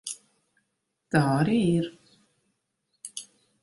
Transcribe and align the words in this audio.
Tā 1.17 1.21
arī 1.43 1.61
ir. 1.77 1.93